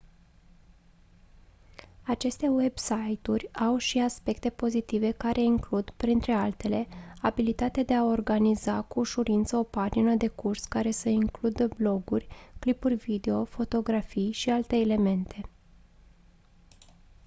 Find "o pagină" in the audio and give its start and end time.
9.57-10.15